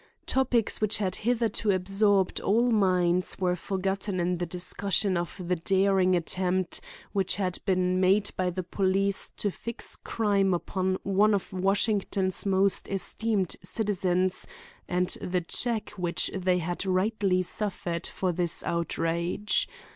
Topics 0.25 0.81
which 0.81 0.97
had 0.97 1.17
hitherto 1.17 1.69
absorbed 1.69 2.39
all 2.41 2.71
minds 2.71 3.37
were 3.37 3.55
forgotten 3.55 4.19
in 4.19 4.39
the 4.39 4.47
discussion 4.47 5.15
of 5.15 5.39
the 5.45 5.57
daring 5.57 6.15
attempt 6.15 6.81
which 7.13 7.35
had 7.35 7.59
been 7.67 7.99
made 7.99 8.31
by 8.35 8.49
the 8.49 8.63
police 8.63 9.29
to 9.37 9.51
fix 9.51 9.95
crime 9.95 10.55
upon 10.55 10.97
one 11.03 11.35
of 11.35 11.53
Washington's 11.53 12.47
most 12.47 12.87
esteemed 12.89 13.55
citizens, 13.61 14.47
and 14.89 15.09
the 15.21 15.41
check 15.41 15.91
which 15.91 16.31
they 16.33 16.57
had 16.57 16.83
rightly 16.83 17.43
suffered 17.43 18.07
for 18.07 18.31
this 18.31 18.63
outrage. 18.63 19.69